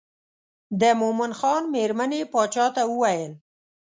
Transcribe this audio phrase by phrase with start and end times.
[0.81, 3.33] د مومن خان مېرمنې باچا ته وویل.